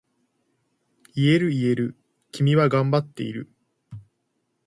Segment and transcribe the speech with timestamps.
[1.13, 1.95] 言える言える、
[2.31, 3.51] 君は頑張っている。